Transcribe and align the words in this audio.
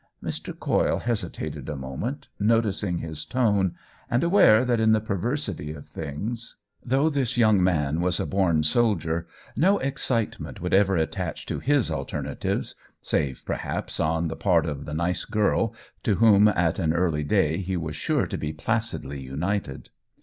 Mr. 0.23 0.57
Coyle 0.59 0.97
hesitated 0.97 1.69
a 1.69 1.75
moment, 1.75 2.27
noting 2.39 2.97
his 2.97 3.23
tone 3.23 3.75
and 4.09 4.23
aware 4.23 4.65
that 4.65 4.79
in 4.79 4.93
the 4.93 4.99
perversity 4.99 5.73
of 5.73 5.87
things, 5.87 6.55
though 6.83 7.07
this 7.07 7.37
young 7.37 7.63
man 7.63 8.01
was 8.01 8.19
a 8.19 8.25
born 8.25 8.63
soldier, 8.63 9.27
no 9.55 9.77
excitement 9.77 10.59
would 10.59 10.73
ever 10.73 10.95
attach 10.95 11.45
to 11.45 11.59
his 11.59 11.91
alternatives 11.91 12.73
save, 13.03 13.43
perhaps, 13.45 13.99
on 13.99 14.27
the 14.27 14.35
part 14.35 14.65
of 14.65 14.85
the 14.85 14.93
nice 14.95 15.23
girl 15.23 15.71
to 16.01 16.15
whom 16.15 16.47
at 16.47 16.79
an 16.79 16.93
early 16.93 17.23
day 17.23 17.57
he 17.59 17.77
was 17.77 17.95
sure 17.95 18.25
to 18.25 18.39
be 18.39 18.51
placidly 18.51 19.21
united. 19.21 19.91